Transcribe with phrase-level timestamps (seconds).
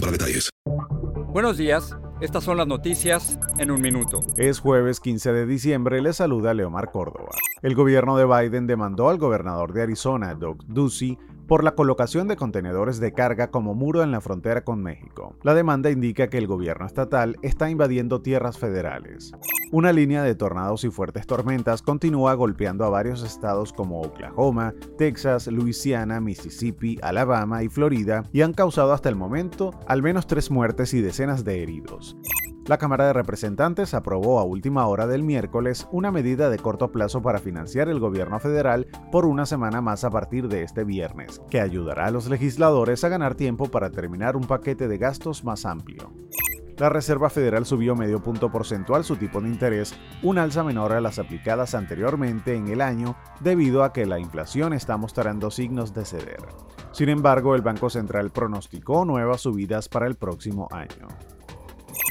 [0.00, 0.50] para detalles.
[1.32, 4.20] Buenos días, estas son las noticias en un minuto.
[4.36, 7.30] Es jueves 15 de diciembre, le saluda Leomar Córdoba.
[7.62, 12.36] El gobierno de Biden demandó al gobernador de Arizona, Doug Ducey, por la colocación de
[12.36, 15.34] contenedores de carga como muro en la frontera con México.
[15.42, 19.32] La demanda indica que el gobierno estatal está invadiendo tierras federales.
[19.72, 25.46] Una línea de tornados y fuertes tormentas continúa golpeando a varios estados como Oklahoma, Texas,
[25.46, 30.94] Luisiana, Mississippi, Alabama y Florida y han causado hasta el momento al menos tres muertes
[30.94, 32.16] y decenas de heridos.
[32.68, 37.22] La Cámara de Representantes aprobó a última hora del miércoles una medida de corto plazo
[37.22, 41.62] para financiar el gobierno federal por una semana más a partir de este viernes, que
[41.62, 46.12] ayudará a los legisladores a ganar tiempo para terminar un paquete de gastos más amplio.
[46.76, 51.00] La Reserva Federal subió medio punto porcentual su tipo de interés, un alza menor a
[51.00, 56.04] las aplicadas anteriormente en el año debido a que la inflación está mostrando signos de
[56.04, 56.44] ceder.
[56.92, 61.08] Sin embargo, el Banco Central pronosticó nuevas subidas para el próximo año.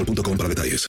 [0.00, 0.88] boostmobile.com para detalles.